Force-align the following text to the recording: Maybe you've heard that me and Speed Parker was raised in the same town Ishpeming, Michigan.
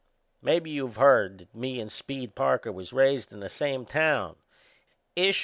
Maybe 0.41 0.71
you've 0.71 0.95
heard 0.95 1.37
that 1.37 1.53
me 1.55 1.79
and 1.79 1.91
Speed 1.91 2.33
Parker 2.33 2.71
was 2.71 2.91
raised 2.91 3.31
in 3.31 3.39
the 3.39 3.49
same 3.49 3.85
town 3.85 4.35
Ishpeming, 5.15 5.27
Michigan. 5.27 5.35